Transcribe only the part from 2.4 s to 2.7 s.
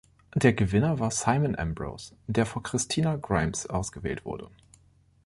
vor